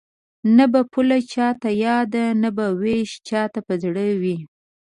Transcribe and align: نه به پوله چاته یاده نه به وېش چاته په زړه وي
نه 0.57 0.65
به 0.71 0.81
پوله 0.91 1.17
چاته 1.31 1.69
یاده 1.83 2.25
نه 2.41 2.49
به 2.57 2.65
وېش 2.81 3.11
چاته 3.27 3.59
په 3.67 3.73
زړه 3.83 4.03
وي 4.21 4.37